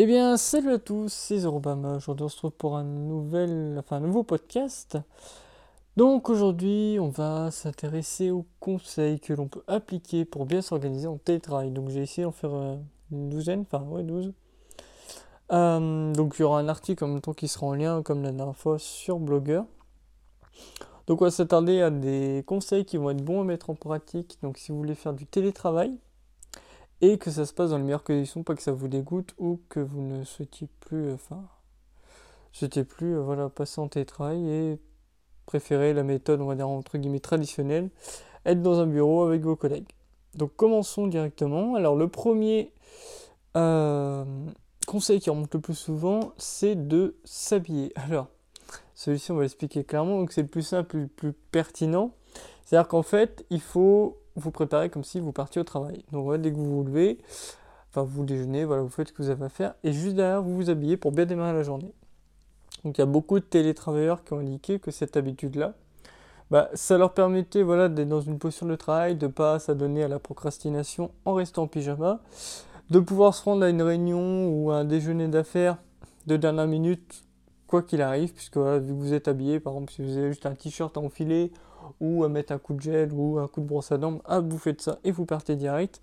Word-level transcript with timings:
Eh 0.00 0.06
bien, 0.06 0.36
salut 0.36 0.70
à 0.70 0.78
tous, 0.78 1.12
c'est 1.12 1.38
Zorobama. 1.38 1.96
Aujourd'hui, 1.96 2.24
on 2.24 2.28
se 2.28 2.36
retrouve 2.36 2.52
pour 2.52 2.76
un, 2.76 2.84
nouvel, 2.84 3.74
enfin, 3.80 3.96
un 3.96 4.00
nouveau 4.00 4.22
podcast. 4.22 4.96
Donc, 5.96 6.30
aujourd'hui, 6.30 6.98
on 7.00 7.08
va 7.08 7.50
s'intéresser 7.50 8.30
aux 8.30 8.46
conseils 8.60 9.18
que 9.18 9.32
l'on 9.32 9.48
peut 9.48 9.64
appliquer 9.66 10.24
pour 10.24 10.46
bien 10.46 10.62
s'organiser 10.62 11.08
en 11.08 11.16
télétravail. 11.18 11.72
Donc, 11.72 11.88
j'ai 11.88 12.02
essayé 12.02 12.22
d'en 12.22 12.30
faire 12.30 12.54
euh, 12.54 12.76
une 13.10 13.28
douzaine, 13.28 13.62
enfin, 13.62 13.84
ouais, 13.86 14.04
douze. 14.04 14.32
Euh, 15.50 16.12
donc, 16.12 16.36
il 16.38 16.42
y 16.42 16.44
aura 16.44 16.60
un 16.60 16.68
article 16.68 17.02
en 17.02 17.08
même 17.08 17.20
temps 17.20 17.34
qui 17.34 17.48
sera 17.48 17.66
en 17.66 17.74
lien, 17.74 18.00
comme 18.04 18.22
la 18.22 18.30
dernière 18.30 18.54
fois, 18.54 18.78
sur 18.78 19.18
Blogger. 19.18 19.62
Donc, 21.08 21.22
on 21.22 21.24
va 21.24 21.32
s'attarder 21.32 21.82
à 21.82 21.90
des 21.90 22.44
conseils 22.46 22.84
qui 22.84 22.98
vont 22.98 23.10
être 23.10 23.24
bons 23.24 23.40
à 23.40 23.44
mettre 23.44 23.68
en 23.68 23.74
pratique. 23.74 24.38
Donc, 24.44 24.58
si 24.58 24.70
vous 24.70 24.78
voulez 24.78 24.94
faire 24.94 25.12
du 25.12 25.26
télétravail, 25.26 25.98
et 27.00 27.18
que 27.18 27.30
ça 27.30 27.46
se 27.46 27.52
passe 27.52 27.70
dans 27.70 27.78
les 27.78 27.84
meilleures 27.84 28.04
conditions, 28.04 28.42
pas 28.42 28.54
que 28.54 28.62
ça 28.62 28.72
vous 28.72 28.88
dégoûte 28.88 29.34
ou 29.38 29.60
que 29.68 29.80
vous 29.80 30.02
ne 30.02 30.24
souhaitiez 30.24 30.68
plus, 30.80 31.08
euh, 31.08 31.14
enfin, 31.14 31.44
souhaitiez 32.52 32.84
plus, 32.84 33.16
euh, 33.16 33.20
voilà, 33.20 33.48
passer 33.48 33.80
en 33.80 33.88
télétravail 33.88 34.48
et 34.48 34.78
préférer 35.46 35.94
la 35.94 36.02
méthode, 36.02 36.40
on 36.40 36.46
va 36.46 36.56
dire 36.56 36.68
entre 36.68 36.98
guillemets 36.98 37.20
traditionnelle, 37.20 37.88
être 38.44 38.62
dans 38.62 38.80
un 38.80 38.86
bureau 38.86 39.22
avec 39.22 39.42
vos 39.42 39.56
collègues. 39.56 39.88
Donc 40.34 40.54
commençons 40.56 41.06
directement. 41.06 41.74
Alors 41.74 41.96
le 41.96 42.08
premier 42.08 42.72
euh, 43.56 44.24
conseil 44.86 45.20
qui 45.20 45.30
remonte 45.30 45.54
le 45.54 45.60
plus 45.60 45.74
souvent, 45.74 46.32
c'est 46.36 46.88
de 46.88 47.16
s'habiller. 47.24 47.92
Alors 47.96 48.28
celui-ci 48.94 49.30
on 49.32 49.36
va 49.36 49.42
l'expliquer 49.42 49.84
clairement, 49.84 50.18
donc 50.18 50.32
c'est 50.32 50.42
le 50.42 50.48
plus 50.48 50.62
simple, 50.62 50.98
le 50.98 51.06
plus 51.06 51.32
pertinent. 51.32 52.12
C'est-à-dire 52.64 52.88
qu'en 52.88 53.02
fait, 53.02 53.46
il 53.48 53.62
faut 53.62 54.18
vous 54.38 54.50
préparez 54.50 54.90
comme 54.90 55.04
si 55.04 55.20
vous 55.20 55.32
partiez 55.32 55.60
au 55.60 55.64
travail. 55.64 56.04
Donc 56.12 56.34
dès 56.36 56.50
que 56.50 56.56
vous 56.56 56.76
vous 56.76 56.84
levez, 56.84 57.18
enfin 57.90 58.02
vous 58.02 58.24
déjeunez, 58.24 58.64
voilà, 58.64 58.82
vous 58.82 58.88
faites 58.88 59.08
ce 59.08 59.12
que 59.12 59.22
vous 59.22 59.30
avez 59.30 59.44
à 59.44 59.48
faire, 59.48 59.74
et 59.84 59.92
juste 59.92 60.16
derrière, 60.16 60.42
vous 60.42 60.54
vous 60.54 60.70
habillez 60.70 60.96
pour 60.96 61.12
bien 61.12 61.26
démarrer 61.26 61.52
la 61.52 61.62
journée. 61.62 61.92
Donc 62.84 62.98
il 62.98 63.00
y 63.00 63.02
a 63.02 63.06
beaucoup 63.06 63.38
de 63.40 63.44
télétravailleurs 63.44 64.24
qui 64.24 64.32
ont 64.32 64.38
indiqué 64.38 64.78
que 64.78 64.90
cette 64.90 65.16
habitude-là, 65.16 65.74
bah, 66.50 66.70
ça 66.74 66.96
leur 66.96 67.12
permettait 67.12 67.62
voilà, 67.62 67.88
d'être 67.88 68.08
dans 68.08 68.20
une 68.20 68.38
posture 68.38 68.66
de 68.66 68.76
travail, 68.76 69.16
de 69.16 69.26
ne 69.26 69.32
pas 69.32 69.58
s'adonner 69.58 70.04
à 70.04 70.08
la 70.08 70.18
procrastination 70.18 71.10
en 71.24 71.34
restant 71.34 71.64
en 71.64 71.66
pyjama, 71.66 72.20
de 72.90 73.00
pouvoir 73.00 73.34
se 73.34 73.44
rendre 73.44 73.64
à 73.64 73.68
une 73.68 73.82
réunion 73.82 74.48
ou 74.48 74.70
à 74.70 74.76
un 74.76 74.84
déjeuner 74.84 75.28
d'affaires 75.28 75.76
de 76.26 76.36
dernière 76.36 76.66
minute, 76.66 77.24
quoi 77.66 77.82
qu'il 77.82 78.00
arrive, 78.00 78.32
puisque 78.32 78.56
voilà, 78.56 78.78
vu 78.78 78.94
que 78.94 78.98
vous 78.98 79.12
êtes 79.12 79.28
habillé, 79.28 79.60
par 79.60 79.74
exemple 79.74 79.92
si 79.92 80.02
vous 80.02 80.16
avez 80.16 80.28
juste 80.28 80.46
un 80.46 80.54
t-shirt 80.54 80.96
à 80.96 81.00
enfiler 81.00 81.52
ou 82.00 82.24
à 82.24 82.28
mettre 82.28 82.52
un 82.52 82.58
coup 82.58 82.74
de 82.74 82.80
gel 82.80 83.12
ou 83.12 83.38
un 83.38 83.48
coup 83.48 83.60
de 83.60 83.66
brosse 83.66 83.92
à 83.92 83.98
dents, 83.98 84.20
ah, 84.24 84.40
vous 84.40 84.58
faites 84.58 84.80
ça 84.80 84.98
et 85.04 85.10
vous 85.10 85.26
partez 85.26 85.56
direct. 85.56 86.00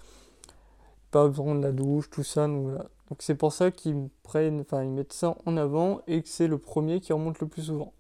Pas 1.12 1.28
besoin 1.28 1.56
de 1.56 1.62
la 1.62 1.72
douche, 1.72 2.10
tout 2.10 2.24
ça. 2.24 2.48
Donc, 2.48 2.64
voilà. 2.64 2.86
donc 3.10 3.20
c'est 3.20 3.36
pour 3.36 3.54
ça 3.54 3.72
qu'ils 3.72 4.10
prennent, 4.24 4.62
enfin 4.62 4.84
ils 4.84 4.92
mettent 4.92 5.14
ça 5.14 5.36
en 5.46 5.58
avant 5.58 6.02
et 6.08 6.22
que 6.22 6.30
c'est 6.30 6.48
le 6.48 6.58
premier 6.58 7.00
qui 7.00 7.14
remonte 7.14 7.40
le 7.40 7.48
plus 7.48 7.64
souvent. 7.64 7.94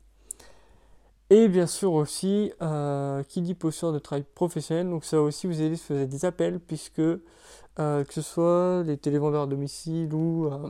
Et 1.31 1.47
bien 1.47 1.65
sûr 1.65 1.93
aussi, 1.93 2.51
euh, 2.61 3.23
qui 3.23 3.41
dit 3.41 3.55
posture 3.55 3.91
de 3.91 3.97
travail 3.97 4.23
professionnel, 4.35 4.89
donc 4.89 5.05
ça 5.05 5.19
aussi 5.21 5.47
vous 5.47 5.59
aider 5.59 5.77
à 5.89 6.05
des 6.05 6.23
appels, 6.25 6.59
puisque 6.59 6.99
euh, 6.99 8.03
que 8.03 8.13
ce 8.13 8.21
soit 8.21 8.83
les 8.85 8.97
télévendeurs 8.97 9.43
à 9.43 9.47
domicile 9.47 10.13
ou 10.13 10.45
euh, 10.45 10.69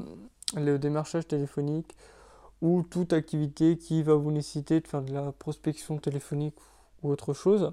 le 0.56 0.80
démarchage 0.80 1.28
téléphonique, 1.28 1.94
ou 2.62 2.84
toute 2.84 3.12
activité 3.12 3.78
qui 3.78 4.02
va 4.02 4.16
vous 4.16 4.32
nécessiter 4.32 4.80
de 4.80 4.88
faire 4.88 5.02
de 5.02 5.14
la 5.14 5.34
prospection 5.34 5.98
téléphonique 5.98 6.56
autre 7.10 7.34
chose. 7.34 7.72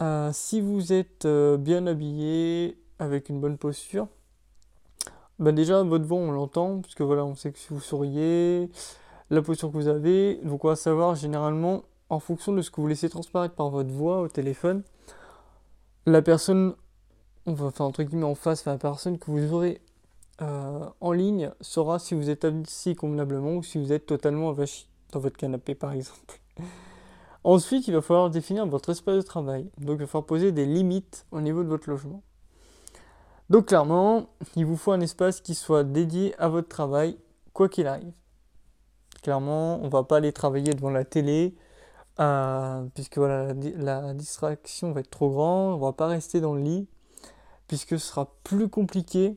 Euh, 0.00 0.30
si 0.32 0.60
vous 0.60 0.92
êtes 0.92 1.24
euh, 1.24 1.56
bien 1.56 1.86
habillé, 1.86 2.78
avec 2.98 3.28
une 3.28 3.40
bonne 3.40 3.58
posture, 3.58 4.08
bah 5.38 5.52
déjà 5.52 5.82
votre 5.82 6.04
voix 6.04 6.18
on 6.18 6.32
l'entend, 6.32 6.80
puisque 6.80 7.00
voilà, 7.00 7.24
on 7.24 7.34
sait 7.34 7.52
que 7.52 7.58
si 7.58 7.68
vous 7.70 7.80
souriez, 7.80 8.70
la 9.30 9.42
posture 9.42 9.70
que 9.70 9.76
vous 9.76 9.88
avez, 9.88 10.40
donc 10.44 10.64
on 10.64 10.68
va 10.68 10.76
savoir 10.76 11.14
généralement 11.14 11.82
en 12.08 12.20
fonction 12.20 12.52
de 12.52 12.62
ce 12.62 12.70
que 12.70 12.80
vous 12.80 12.86
laissez 12.86 13.08
transparaître 13.08 13.54
par 13.54 13.70
votre 13.70 13.90
voix 13.90 14.20
au 14.20 14.28
téléphone, 14.28 14.82
la 16.06 16.22
personne, 16.22 16.74
on 17.46 17.54
va 17.54 17.70
faire 17.70 17.86
entre 17.86 18.02
guillemets 18.02 18.24
en 18.24 18.34
face, 18.34 18.64
la 18.64 18.78
personne 18.78 19.18
que 19.18 19.30
vous 19.30 19.52
aurez 19.52 19.80
euh, 20.42 20.86
en 21.00 21.12
ligne 21.12 21.50
saura 21.60 21.98
si 21.98 22.14
vous 22.14 22.28
êtes 22.28 22.44
assis 22.44 22.94
convenablement 22.94 23.54
ou 23.54 23.62
si 23.62 23.78
vous 23.78 23.92
êtes 23.92 24.06
totalement 24.06 24.50
avachi 24.50 24.88
dans 25.12 25.20
votre 25.20 25.36
canapé 25.36 25.74
par 25.74 25.92
exemple. 25.92 26.40
Ensuite, 27.44 27.86
il 27.88 27.94
va 27.94 28.00
falloir 28.00 28.30
définir 28.30 28.66
votre 28.66 28.88
espace 28.90 29.16
de 29.16 29.22
travail. 29.22 29.70
Donc, 29.78 29.96
il 29.96 30.00
va 30.00 30.06
falloir 30.06 30.24
poser 30.24 30.50
des 30.50 30.64
limites 30.64 31.26
au 31.30 31.42
niveau 31.42 31.62
de 31.62 31.68
votre 31.68 31.90
logement. 31.90 32.22
Donc, 33.50 33.66
clairement, 33.66 34.30
il 34.56 34.64
vous 34.64 34.78
faut 34.78 34.92
un 34.92 35.00
espace 35.02 35.42
qui 35.42 35.54
soit 35.54 35.84
dédié 35.84 36.34
à 36.38 36.48
votre 36.48 36.68
travail, 36.68 37.18
quoi 37.52 37.68
qu'il 37.68 37.86
arrive. 37.86 38.14
Clairement, 39.22 39.80
on 39.82 39.84
ne 39.84 39.90
va 39.90 40.04
pas 40.04 40.16
aller 40.16 40.32
travailler 40.32 40.72
devant 40.72 40.88
la 40.88 41.04
télé, 41.04 41.54
euh, 42.18 42.82
puisque 42.94 43.18
voilà, 43.18 43.52
la, 43.76 44.14
distraction 44.14 44.92
va 44.92 45.00
être 45.00 45.10
trop 45.10 45.28
grande. 45.28 45.74
On 45.74 45.76
ne 45.76 45.82
va 45.82 45.92
pas 45.92 46.06
rester 46.06 46.40
dans 46.40 46.54
le 46.54 46.62
lit, 46.62 46.88
puisque 47.68 47.98
ce 47.98 48.06
sera 48.06 48.32
plus 48.42 48.68
compliqué 48.70 49.36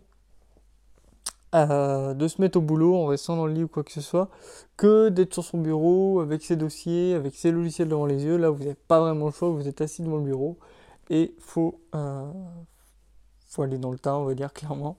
euh, 1.56 2.14
de 2.14 2.28
se 2.28 2.42
mettre 2.42 2.58
au 2.58 2.62
boulot 2.62 2.96
en 2.96 3.06
restant 3.06 3.38
dans 3.38 3.48
le 3.48 3.54
lit 3.54 3.64
ou 3.64 3.68
quoi 3.68 3.84
que 3.84 3.92
ce 3.92 4.02
soit, 4.02 4.30
que 4.76 5.10
d'être 5.10 5.34
sur 5.34 5.44
son 5.44 5.60
bureau 5.60 6.20
avec 6.20 6.44
ses 6.44 6.58
dossiers, 6.58 7.14
avec 7.14 7.36
ses 7.36 7.52
logiciels 7.52 7.88
devant 7.88 8.06
les 8.06 8.26
yeux. 8.26 8.38
Là, 8.38 8.50
vous 8.50 8.60
n'avez 8.60 8.76
pas 8.76 9.00
vraiment 9.00 9.28
le 9.28 9.32
choix, 9.32 9.50
vous 9.50 9.68
êtes 9.68 9.82
assis 9.82 10.02
devant 10.02 10.18
le 10.18 10.24
bureau 10.24 10.58
et 11.10 11.34
faut, 11.40 11.80
euh, 11.96 12.30
faut 13.48 13.62
aller 13.62 13.78
dans 13.78 13.92
le 13.92 14.00
tas, 14.00 14.18
on 14.18 14.26
va 14.26 14.34
dire 14.34 14.52
clairement. 14.54 14.98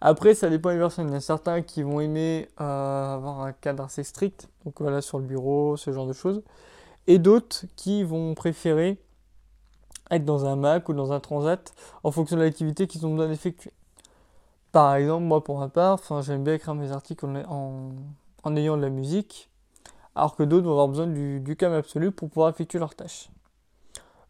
Après, 0.00 0.34
ça 0.34 0.50
dépend 0.50 0.70
des 0.70 0.78
personnes. 0.78 1.08
Il 1.08 1.14
y 1.14 1.16
a 1.16 1.20
certains 1.20 1.62
qui 1.62 1.82
vont 1.82 2.00
aimer 2.00 2.48
euh, 2.60 3.14
avoir 3.14 3.40
un 3.40 3.52
cadre 3.52 3.84
assez 3.84 4.04
strict, 4.04 4.48
donc 4.64 4.80
voilà, 4.80 5.00
sur 5.00 5.18
le 5.18 5.24
bureau, 5.24 5.76
ce 5.76 5.92
genre 5.92 6.06
de 6.06 6.12
choses. 6.12 6.42
Et 7.06 7.18
d'autres 7.18 7.64
qui 7.76 8.04
vont 8.04 8.34
préférer 8.34 8.98
être 10.10 10.24
dans 10.24 10.44
un 10.44 10.56
Mac 10.56 10.88
ou 10.88 10.92
dans 10.92 11.12
un 11.12 11.20
Transat 11.20 11.72
en 12.04 12.10
fonction 12.10 12.36
de 12.36 12.42
l'activité 12.42 12.86
qu'ils 12.86 13.06
ont 13.06 13.14
besoin 13.14 13.28
d'effectuer. 13.28 13.72
Par 14.76 14.94
exemple, 14.96 15.24
moi 15.24 15.42
pour 15.42 15.58
ma 15.58 15.70
part, 15.70 15.98
j'aime 16.20 16.44
bien 16.44 16.52
écrire 16.52 16.74
mes 16.74 16.92
articles 16.92 17.24
en, 17.48 18.56
ayant 18.56 18.76
de 18.76 18.82
la 18.82 18.90
musique, 18.90 19.48
alors 20.14 20.36
que 20.36 20.42
d'autres 20.42 20.66
vont 20.66 20.72
avoir 20.72 20.88
besoin 20.88 21.06
du, 21.06 21.56
calme 21.58 21.72
absolu 21.72 22.10
pour 22.12 22.28
pouvoir 22.28 22.50
effectuer 22.50 22.78
leurs 22.78 22.94
tâches. 22.94 23.30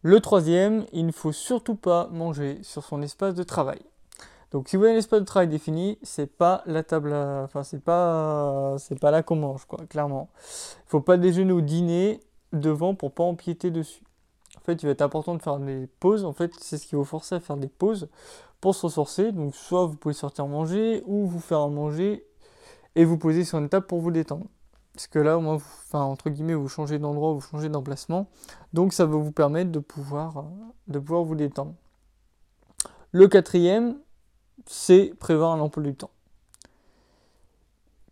Le 0.03 0.21
troisième, 0.21 0.85
il 0.93 1.05
ne 1.05 1.11
faut 1.11 1.33
surtout 1.33 1.75
pas 1.75 2.07
manger 2.13 2.59
sur 2.63 2.85
son 2.85 3.01
espace 3.01 3.35
de 3.35 3.43
travail. 3.43 3.81
Donc 4.51 4.69
si 4.69 4.77
vous 4.77 4.85
avez 4.85 4.93
un 4.93 4.97
espace 4.99 5.19
de 5.19 5.25
travail 5.25 5.49
défini, 5.49 5.99
c'est 6.01 6.27
pas 6.27 6.63
la 6.65 6.81
table, 6.81 7.11
enfin 7.13 7.63
c'est 7.63 7.83
pas, 7.83 8.77
pas 9.01 9.11
là 9.11 9.23
qu'on 9.23 9.35
mange 9.35 9.65
quoi, 9.65 9.79
clairement. 9.89 10.29
Il 10.85 10.91
faut 10.91 11.01
pas 11.01 11.17
déjeuner 11.17 11.51
ou 11.51 11.59
dîner 11.59 12.21
devant 12.53 12.95
pour 12.95 13.11
pas 13.11 13.25
empiéter 13.25 13.69
dessus. 13.69 14.01
En 14.55 14.61
fait, 14.61 14.81
il 14.81 14.85
va 14.85 14.93
être 14.93 15.01
important 15.01 15.35
de 15.35 15.41
faire 15.41 15.59
des 15.59 15.87
pauses. 15.99 16.23
En 16.25 16.33
fait, 16.33 16.53
c'est 16.59 16.77
ce 16.77 16.87
qui 16.87 16.95
vous 16.95 17.05
forcer 17.05 17.35
à 17.35 17.39
faire 17.41 17.57
des 17.57 17.67
pauses 17.67 18.07
pour 18.61 18.75
se 18.75 18.85
ressourcer. 18.85 19.31
Donc 19.31 19.55
soit 19.55 19.85
vous 19.85 19.95
pouvez 19.95 20.13
sortir 20.13 20.47
manger 20.47 21.03
ou 21.05 21.27
vous 21.27 21.39
faire 21.39 21.67
manger 21.69 22.25
et 22.95 23.05
vous 23.05 23.17
poser 23.17 23.43
sur 23.45 23.57
une 23.59 23.69
table 23.69 23.85
pour 23.85 23.99
vous 23.99 24.11
détendre. 24.11 24.45
Parce 24.93 25.05
que 25.05 25.19
là, 25.19 25.37
au 25.37 25.41
moins, 25.41 25.55
enfin, 25.55 26.01
entre 26.01 26.31
guillemets, 26.31 26.55
vous 26.55 26.67
changez 26.67 26.97
d'endroit, 26.97 27.31
vous 27.31 27.41
changez 27.41 27.69
d'emplacement. 27.69 28.27
Donc 28.73 28.93
ça 28.93 29.05
va 29.05 29.15
vous 29.15 29.31
permettre 29.31 29.71
de 29.71 29.77
pouvoir, 29.77 30.37
euh, 30.37 30.41
de 30.87 30.97
pouvoir 30.97 31.23
vous 31.23 31.35
détendre. 31.35 31.75
Le 33.11 33.27
quatrième, 33.27 33.97
c'est 34.65 35.13
prévoir 35.19 35.51
un 35.51 35.59
emploi 35.59 35.83
du 35.83 35.93
temps. 35.93 36.09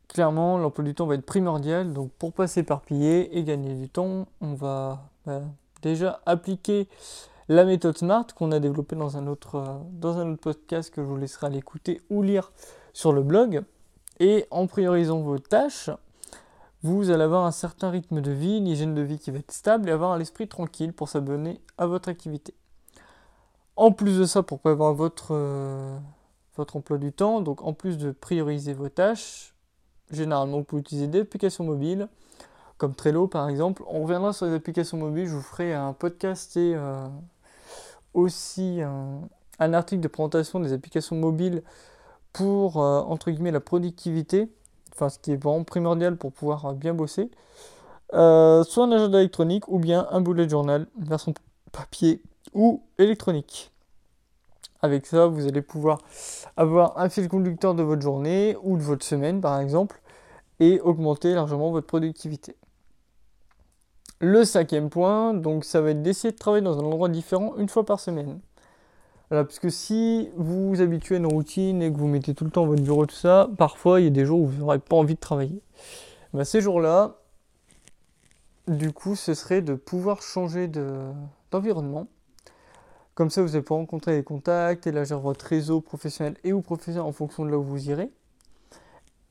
Clairement, 0.07 0.59
l'emploi 0.59 0.83
du 0.83 0.93
temps 0.93 1.07
va 1.07 1.15
être 1.15 1.25
primordial. 1.25 1.91
Donc 1.91 2.11
pour 2.11 2.33
pas 2.33 2.45
s'éparpiller 2.45 3.35
et 3.35 3.43
gagner 3.43 3.73
du 3.73 3.89
temps, 3.89 4.27
on 4.39 4.53
va 4.53 5.09
bah, 5.25 5.41
déjà 5.81 6.21
appliquer 6.27 6.87
la 7.47 7.65
méthode 7.65 7.97
SMART 7.97 8.27
qu'on 8.35 8.51
a 8.51 8.59
développée 8.59 8.95
dans 8.95 9.17
un, 9.17 9.27
autre, 9.27 9.55
euh, 10.03 10.21
un 10.21 10.35
podcast 10.35 10.93
que 10.93 11.01
je 11.01 11.07
vous 11.07 11.17
laisserai 11.17 11.47
aller 11.47 11.59
écouter 11.59 12.01
ou 12.09 12.23
lire 12.23 12.51
sur 12.93 13.13
le 13.13 13.21
blog. 13.21 13.63
Et 14.19 14.47
en 14.49 14.65
priorisant 14.67 15.19
vos 15.19 15.37
tâches, 15.37 15.89
vous 16.81 17.09
allez 17.09 17.23
avoir 17.23 17.45
un 17.45 17.51
certain 17.51 17.89
rythme 17.89 18.21
de 18.21 18.31
vie, 18.31 18.57
une 18.57 18.67
hygiène 18.67 18.95
de 18.95 19.01
vie 19.01 19.19
qui 19.19 19.31
va 19.31 19.39
être 19.39 19.51
stable 19.51 19.89
et 19.89 19.91
avoir 19.91 20.17
l'esprit 20.17 20.47
tranquille 20.47 20.93
pour 20.93 21.09
s'abonner 21.09 21.59
à 21.77 21.85
votre 21.85 22.09
activité. 22.09 22.53
En 23.75 23.91
plus 23.91 24.17
de 24.17 24.25
ça, 24.25 24.41
pour 24.41 24.59
prévoir 24.59 24.93
votre, 24.93 25.29
euh, 25.31 25.97
votre 26.55 26.77
emploi 26.77 26.97
du 26.97 27.11
temps, 27.11 27.41
donc 27.41 27.61
en 27.61 27.73
plus 27.73 27.97
de 27.97 28.11
prioriser 28.11 28.73
vos 28.73 28.89
tâches, 28.89 29.53
généralement 30.11 30.57
vous 30.57 30.63
pouvez 30.63 30.81
utiliser 30.81 31.07
des 31.07 31.21
applications 31.21 31.63
mobiles 31.63 32.07
comme 32.77 32.93
Trello 32.93 33.27
par 33.27 33.49
exemple. 33.49 33.83
On 33.87 34.03
reviendra 34.03 34.33
sur 34.33 34.45
les 34.45 34.53
applications 34.53 34.97
mobiles, 34.97 35.27
je 35.27 35.35
vous 35.35 35.41
ferai 35.41 35.73
un 35.73 35.93
podcast 35.93 36.55
et 36.57 36.73
euh, 36.75 37.07
aussi 38.15 38.81
un, 38.81 39.73
article 39.73 40.01
de 40.01 40.07
présentation 40.07 40.59
des 40.59 40.73
applications 40.73 41.15
mobiles 41.15 41.61
pour, 42.33 42.81
euh, 42.81 43.01
entre 43.01 43.31
guillemets, 43.31 43.51
la 43.51 43.59
productivité, 43.59 44.49
enfin 44.93 45.09
ce 45.09 45.19
qui 45.19 45.31
est 45.31 45.41
vraiment 45.41 45.63
primordial 45.63 46.17
pour 46.17 46.33
pouvoir 46.33 46.65
euh, 46.65 46.73
bien 46.73 46.93
bosser, 46.93 47.29
euh, 48.13 48.63
soit 48.63 48.85
un 48.85 48.91
agenda 48.91 49.19
électronique 49.19 49.67
ou 49.67 49.79
bien 49.79 50.07
un 50.11 50.21
bullet 50.21 50.49
journal, 50.49 50.87
version 50.97 51.33
papier 51.71 52.21
ou 52.53 52.83
électronique. 52.97 53.71
Avec 54.81 55.05
ça, 55.05 55.27
vous 55.27 55.47
allez 55.47 55.61
pouvoir 55.61 55.99
avoir 56.57 56.97
un 56.99 57.09
fil 57.09 57.27
conducteur 57.27 57.73
de 57.73 57.83
votre 57.83 58.01
journée 58.01 58.57
ou 58.63 58.77
de 58.77 58.83
votre 58.83 59.05
semaine, 59.05 59.41
par 59.41 59.59
exemple, 59.59 60.01
et 60.59 60.79
augmenter 60.81 61.33
largement 61.33 61.71
votre 61.71 61.87
productivité. 61.87 62.55
Le 64.27 64.43
cinquième 64.43 64.89
point, 64.89 65.35
donc 65.35 65.65
ça 65.65 65.81
va 65.81 65.91
être 65.91 66.01
d'essayer 66.01 66.31
de 66.31 66.37
travailler 66.37 66.63
dans 66.63 66.79
un 66.79 66.83
endroit 66.83 67.09
différent 67.09 67.53
une 67.57 67.69
fois 67.69 67.85
par 67.85 67.99
semaine. 67.99 68.39
Parce 69.29 69.59
que 69.59 69.69
si 69.69 70.31
vous 70.35 70.69
vous 70.69 70.81
habituez 70.81 71.13
à 71.13 71.17
une 71.19 71.27
routine 71.27 71.83
et 71.83 71.93
que 71.93 71.97
vous 71.97 72.07
mettez 72.07 72.33
tout 72.33 72.43
le 72.43 72.49
temps 72.49 72.65
votre 72.65 72.81
bureau, 72.81 73.05
tout 73.05 73.13
ça, 73.13 73.47
parfois 73.55 74.01
il 74.01 74.05
y 74.05 74.07
a 74.07 74.09
des 74.09 74.25
jours 74.25 74.39
où 74.39 74.47
vous 74.47 74.61
n'aurez 74.61 74.79
pas 74.79 74.95
envie 74.95 75.13
de 75.13 75.19
travailler. 75.19 75.61
Ben, 76.33 76.43
ces 76.43 76.59
jours-là, 76.59 77.17
du 78.67 78.91
coup, 78.93 79.15
ce 79.15 79.35
serait 79.35 79.61
de 79.61 79.75
pouvoir 79.75 80.23
changer 80.23 80.71
d'environnement. 81.51 82.07
Comme 83.13 83.29
ça, 83.29 83.43
vous 83.43 83.53
allez 83.53 83.61
pouvoir 83.61 83.81
rencontrer 83.81 84.17
des 84.17 84.23
contacts, 84.23 84.87
élargir 84.87 85.19
votre 85.19 85.45
réseau 85.45 85.81
professionnel 85.81 86.35
et 86.43 86.51
ou 86.51 86.61
professionnel 86.61 87.03
en 87.03 87.11
fonction 87.11 87.45
de 87.45 87.51
là 87.51 87.59
où 87.59 87.63
vous 87.63 87.91
irez. 87.91 88.09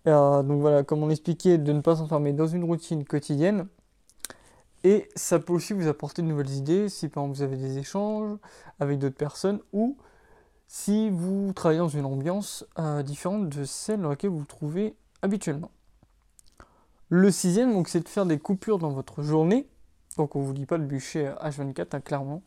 Euh, 0.07 0.45
donc 0.45 0.61
voilà, 0.61 0.85
comme 0.85 1.03
on 1.03 1.11
expliquait, 1.11 1.59
de 1.59 1.73
ne 1.73 1.81
pas 1.81 1.97
s'enfermer 1.97 2.33
dans 2.33 2.47
une 2.47 2.63
routine 2.63 3.05
quotidienne. 3.05 3.67
Et 4.85 5.09
ça 5.17 5.39
peut 5.39 5.55
aussi 5.55 5.73
vous 5.73 5.89
apporter 5.89 6.21
de 6.21 6.27
nouvelles 6.27 6.53
idées 6.53 6.91
si 6.91 7.09
par 7.09 7.25
exemple 7.25 7.39
vous 7.39 7.43
avez 7.43 7.57
des 7.57 7.79
échanges 7.79 8.37
avec 8.79 8.99
d'autres 8.99 9.17
personnes 9.17 9.61
ou 9.73 9.97
si 10.69 11.09
vous 11.09 11.53
travaillez 11.55 11.81
dans 11.81 11.89
une 11.89 12.05
ambiance 12.05 12.67
euh, 12.79 13.03
différente 13.03 13.49
de 13.49 13.65
celle 13.65 14.03
dans 14.03 14.11
laquelle 14.11 14.31
vous 14.31 14.41
vous 14.41 14.45
trouvez 14.45 14.95
habituellement. 15.23 15.71
Le 17.09 17.31
sixième, 17.31 17.73
donc, 17.73 17.89
c'est 17.89 18.01
de 18.01 18.09
faire 18.09 18.27
des 18.27 18.39
coupures 18.39 18.79
dans 18.79 18.91
votre 18.91 19.23
journée. 19.23 19.69
Donc 20.17 20.37
on 20.37 20.41
ne 20.41 20.47
vous 20.47 20.53
dit 20.53 20.67
pas 20.67 20.79
de 20.79 20.85
bûcher 20.85 21.33
H24, 21.43 21.87
hein, 21.93 22.01
clairement. 22.01 22.43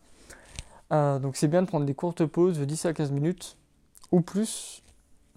Euh, 0.94 1.20
donc 1.20 1.36
c'est 1.36 1.48
bien 1.48 1.62
de 1.62 1.68
prendre 1.68 1.86
des 1.86 1.94
courtes 1.94 2.26
pauses 2.26 2.60
de 2.60 2.66
10 2.66 2.86
à 2.86 2.94
15 2.94 3.12
minutes 3.12 3.58
ou 4.12 4.22
plus. 4.22 4.84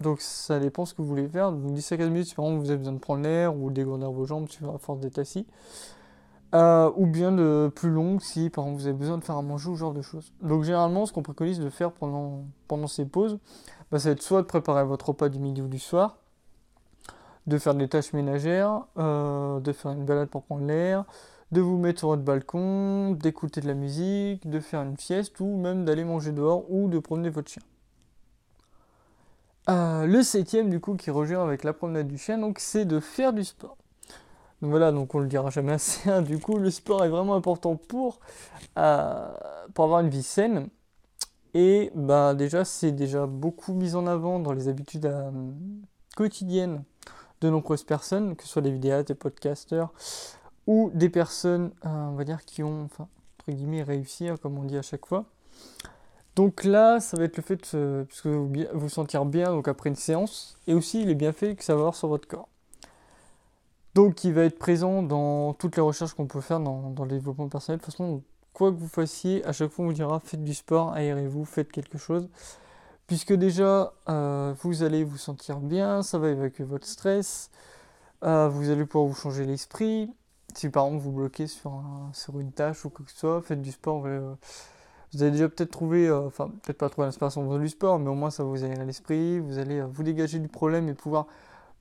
Donc 0.00 0.20
ça 0.20 0.60
dépend 0.60 0.84
ce 0.84 0.94
que 0.94 1.02
vous 1.02 1.08
voulez 1.08 1.28
faire. 1.28 1.50
Donc 1.50 1.74
10 1.74 1.92
à 1.92 1.96
15 1.96 2.10
minutes, 2.10 2.28
si 2.28 2.34
par 2.34 2.44
exemple 2.44 2.64
vous 2.64 2.70
avez 2.70 2.78
besoin 2.78 2.92
de 2.92 2.98
prendre 2.98 3.22
l'air 3.22 3.56
ou 3.56 3.70
dégourdir 3.70 4.10
vos 4.10 4.26
jambes 4.26 4.48
à 4.74 4.78
force 4.78 5.00
d'être 5.00 5.18
assis. 5.18 5.46
Euh, 6.52 6.90
ou 6.96 7.06
bien 7.06 7.30
de 7.30 7.70
plus 7.72 7.90
longue 7.90 8.20
si 8.20 8.50
par 8.50 8.64
exemple 8.64 8.80
vous 8.80 8.88
avez 8.88 8.98
besoin 8.98 9.18
de 9.18 9.22
faire 9.22 9.36
un 9.36 9.42
manger 9.42 9.70
ou 9.70 9.74
ce 9.74 9.80
genre 9.80 9.94
de 9.94 10.02
choses. 10.02 10.32
Donc 10.42 10.64
généralement 10.64 11.06
ce 11.06 11.12
qu'on 11.12 11.22
préconise 11.22 11.60
de 11.60 11.70
faire 11.70 11.92
pendant, 11.92 12.42
pendant 12.66 12.88
ces 12.88 13.04
pauses, 13.04 13.38
bah, 13.92 14.00
ça 14.00 14.08
va 14.08 14.12
être 14.14 14.22
soit 14.22 14.42
de 14.42 14.46
préparer 14.46 14.84
votre 14.84 15.10
repas 15.10 15.28
du 15.28 15.38
midi 15.38 15.62
ou 15.62 15.68
du 15.68 15.78
soir, 15.78 16.16
de 17.46 17.56
faire 17.56 17.74
des 17.74 17.88
tâches 17.88 18.12
ménagères, 18.12 18.82
euh, 18.98 19.60
de 19.60 19.72
faire 19.72 19.92
une 19.92 20.04
balade 20.04 20.28
pour 20.28 20.42
prendre 20.42 20.66
l'air, 20.66 21.04
de 21.52 21.60
vous 21.60 21.78
mettre 21.78 22.00
sur 22.00 22.08
votre 22.08 22.22
balcon, 22.22 23.12
d'écouter 23.12 23.60
de 23.60 23.68
la 23.68 23.74
musique, 23.74 24.48
de 24.48 24.58
faire 24.58 24.82
une 24.82 24.96
sieste 24.96 25.38
ou 25.38 25.56
même 25.56 25.84
d'aller 25.84 26.04
manger 26.04 26.32
dehors 26.32 26.64
ou 26.68 26.88
de 26.88 26.98
promener 26.98 27.30
votre 27.30 27.48
chien. 27.48 27.62
Euh, 29.68 30.04
le 30.06 30.22
septième 30.24 30.68
du 30.68 30.80
coup 30.80 30.96
qui 30.96 31.10
rejoint 31.10 31.44
avec 31.44 31.62
la 31.62 31.72
promenade 31.72 32.08
du 32.08 32.18
chien, 32.18 32.38
donc 32.38 32.58
c'est 32.58 32.84
de 32.84 32.98
faire 32.98 33.32
du 33.32 33.44
sport. 33.44 33.76
Donc 34.62 34.70
voilà, 34.70 34.92
donc 34.92 35.14
on 35.14 35.20
le 35.20 35.26
dira 35.26 35.50
jamais 35.50 35.72
assez. 35.72 36.10
Hein. 36.10 36.22
Du 36.22 36.38
coup, 36.38 36.58
le 36.58 36.70
sport 36.70 37.04
est 37.04 37.08
vraiment 37.08 37.34
important 37.34 37.76
pour, 37.76 38.20
euh, 38.78 39.32
pour 39.74 39.84
avoir 39.84 40.00
une 40.00 40.10
vie 40.10 40.22
saine. 40.22 40.68
Et 41.54 41.90
bah 41.94 42.34
déjà, 42.34 42.64
c'est 42.64 42.92
déjà 42.92 43.26
beaucoup 43.26 43.72
mis 43.72 43.94
en 43.94 44.06
avant 44.06 44.38
dans 44.38 44.52
les 44.52 44.68
habitudes 44.68 45.06
euh, 45.06 45.30
quotidiennes 46.16 46.84
de 47.40 47.50
nombreuses 47.50 47.84
personnes, 47.84 48.36
que 48.36 48.44
ce 48.44 48.48
soit 48.50 48.62
des 48.62 48.70
vidéastes, 48.70 49.08
des 49.08 49.14
podcasteurs 49.14 49.92
ou 50.66 50.90
des 50.94 51.08
personnes, 51.08 51.72
euh, 51.86 51.88
on 51.88 52.14
va 52.14 52.24
dire, 52.24 52.44
qui 52.44 52.62
ont, 52.62 52.84
entre 52.84 53.08
guillemets, 53.48 53.82
réussi, 53.82 54.28
hein, 54.28 54.36
comme 54.40 54.58
on 54.58 54.64
dit 54.64 54.76
à 54.76 54.82
chaque 54.82 55.06
fois. 55.06 55.24
Donc 56.36 56.62
là, 56.64 57.00
ça 57.00 57.16
va 57.16 57.24
être 57.24 57.36
le 57.36 57.42
fait 57.42 57.74
de 57.74 58.06
vous, 58.22 58.52
vous 58.74 58.88
sentir 58.88 59.24
bien 59.24 59.50
donc 59.50 59.66
après 59.66 59.88
une 59.88 59.96
séance, 59.96 60.56
et 60.66 60.74
aussi 60.74 61.04
les 61.04 61.14
bienfaits 61.14 61.56
que 61.56 61.64
ça 61.64 61.74
va 61.74 61.80
avoir 61.80 61.94
sur 61.96 62.08
votre 62.08 62.28
corps. 62.28 62.48
Donc, 63.94 64.22
il 64.22 64.32
va 64.32 64.44
être 64.44 64.58
présent 64.58 65.02
dans 65.02 65.52
toutes 65.54 65.76
les 65.76 65.82
recherches 65.82 66.14
qu'on 66.14 66.26
peut 66.26 66.40
faire 66.40 66.60
dans, 66.60 66.94
le 66.96 67.08
développement 67.08 67.48
personnel. 67.48 67.78
De 67.80 67.84
toute 67.84 67.92
façon, 67.92 68.22
quoi 68.52 68.70
que 68.70 68.76
vous 68.76 68.88
fassiez, 68.88 69.44
à 69.44 69.52
chaque 69.52 69.70
fois, 69.70 69.84
on 69.84 69.88
vous 69.88 69.94
dira 69.94 70.20
faites 70.20 70.44
du 70.44 70.54
sport, 70.54 70.92
aérez-vous, 70.92 71.44
faites 71.44 71.72
quelque 71.72 71.98
chose. 71.98 72.28
Puisque 73.08 73.32
déjà, 73.32 73.92
euh, 74.08 74.54
vous 74.62 74.84
allez 74.84 75.02
vous 75.02 75.16
sentir 75.18 75.58
bien, 75.58 76.02
ça 76.02 76.18
va 76.18 76.28
évacuer 76.28 76.62
votre 76.62 76.86
stress, 76.86 77.50
euh, 78.22 78.48
vous 78.48 78.70
allez 78.70 78.86
pouvoir 78.86 79.08
vous 79.08 79.16
changer 79.16 79.44
l'esprit. 79.44 80.08
Si 80.54 80.68
par 80.68 80.86
exemple 80.86 81.02
vous 81.02 81.12
bloquez 81.12 81.46
sur, 81.46 81.82
une 82.38 82.52
tâche 82.52 82.84
ou 82.84 82.90
quoi 82.90 83.04
que 83.04 83.10
ce 83.12 83.18
soit, 83.18 83.42
faites 83.42 83.62
du 83.62 83.72
sport. 83.72 84.04
Euh, 84.06 84.34
vous 85.12 85.22
allez 85.22 85.32
déjà 85.32 85.48
peut-être 85.48 85.70
trouver, 85.70 86.10
enfin 86.10 86.50
peut-être 86.62 86.78
pas 86.78 86.88
trouver 86.88 87.06
l'inspiration 87.06 87.44
dans 87.44 87.58
du 87.58 87.68
sport, 87.68 87.98
mais 87.98 88.08
au 88.08 88.14
moins 88.14 88.30
ça 88.30 88.44
va 88.44 88.48
vous 88.50 88.62
aérer 88.62 88.84
l'esprit, 88.84 89.40
vous 89.40 89.58
allez 89.58 89.82
vous 89.82 90.04
dégager 90.04 90.38
du 90.38 90.48
problème 90.48 90.88
et 90.88 90.94
pouvoir 90.94 91.26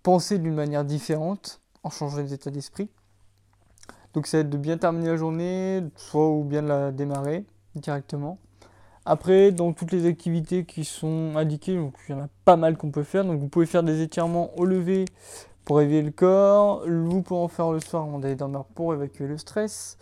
penser 0.02 0.40
d'une 0.40 0.56
manière 0.56 0.84
différente 0.84 1.59
en 1.84 1.90
changeant 1.90 2.24
d'état 2.24 2.52
d'esprit. 2.52 2.90
Donc 4.14 4.28
ça 4.28 4.38
va 4.38 4.44
de 4.44 4.58
bien 4.58 4.78
terminer 4.78 5.10
la 5.10 5.18
journée, 5.18 5.84
soit 5.96 6.30
ou 6.30 6.44
bien 6.44 6.64
de 6.64 6.68
la 6.68 6.92
démarrer 6.92 7.46
directement. 7.76 8.40
Après, 9.06 9.52
dans 9.52 9.74
toutes 9.74 9.92
les 9.92 10.06
activités 10.06 10.66
qui 10.66 10.84
sont 10.84 11.34
indiquées, 11.36 11.76
donc 11.76 11.96
il 12.08 12.12
y 12.12 12.16
en 12.16 12.22
a 12.22 12.28
pas 12.46 12.58
mal 12.58 12.78
qu'on 12.78 12.92
peut 12.92 13.04
faire. 13.04 13.26
Donc 13.26 13.40
vous 13.40 13.48
pouvez 13.48 13.66
faire 13.66 13.84
des 13.84 14.02
étirements 14.02 14.56
au 14.58 14.66
lever 14.66 15.06
pour 15.66 15.82
éveiller 15.82 16.02
le 16.02 16.12
corps. 16.12 16.84
Vous 16.88 17.22
pouvez 17.22 17.40
en 17.40 17.48
faire 17.48 17.72
le 17.72 17.80
soir 17.80 18.04
avant 18.04 18.20
d'aller 18.20 18.36
dormir 18.36 18.66
pour 18.76 18.94
évacuer 18.94 19.28
le 19.28 19.38
stress. 19.38 19.98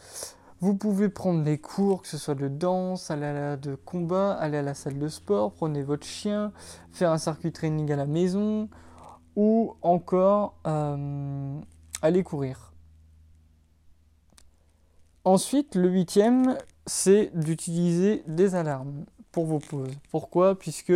Vous 0.60 0.74
pouvez 0.74 1.08
prendre 1.08 1.44
des 1.44 1.60
cours, 1.60 2.02
que 2.02 2.08
ce 2.08 2.18
soit 2.18 2.34
de 2.34 2.48
danse, 2.48 3.12
aller 3.12 3.26
à 3.26 3.58
de 3.58 3.76
combat, 3.76 4.34
aller 4.34 4.58
à 4.58 4.64
la 4.64 4.74
salle 4.74 4.98
de 4.98 5.08
sport, 5.08 5.52
prenez 5.52 5.84
votre 5.84 6.08
chien, 6.08 6.52
faire 6.92 7.12
un 7.12 7.20
circuit 7.20 7.52
training 7.52 7.92
à 7.92 7.96
la 7.96 8.08
maison, 8.08 8.68
ou 9.38 9.76
encore 9.84 10.56
euh, 10.66 11.60
aller 12.02 12.24
courir. 12.24 12.74
Ensuite, 15.24 15.76
le 15.76 15.90
huitième, 15.90 16.58
c'est 16.88 17.30
d'utiliser 17.38 18.24
des 18.28 18.56
alarmes 18.56 19.06
pour 19.32 19.46
vos 19.46 19.60
pauses. 19.60 19.94
Pourquoi? 20.10 20.58
Puisque 20.58 20.92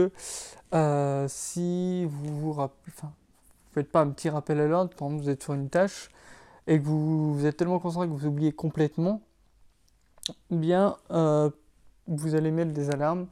euh, 0.73 1.25
si 1.27 2.05
vous 2.05 2.53
vous 2.53 2.69
faites 3.73 3.91
pas 3.91 4.01
un 4.01 4.09
petit 4.09 4.29
rappel 4.29 4.59
à 4.59 4.67
l'ordre, 4.67 4.91
exemple 4.91 5.17
vous 5.17 5.29
êtes 5.29 5.43
sur 5.43 5.53
une 5.53 5.69
tâche 5.69 6.09
et 6.65 6.79
que 6.79 6.85
vous, 6.85 7.45
êtes 7.45 7.57
tellement 7.57 7.79
concentré 7.79 8.07
que 8.07 8.13
vous 8.13 8.25
oubliez 8.25 8.53
complètement, 8.53 9.21
bien 10.49 10.97
euh, 11.11 11.51
vous 12.07 12.33
allez 12.33 12.49
mettre 12.49 12.71
des 12.71 12.89
alarmes 12.89 13.27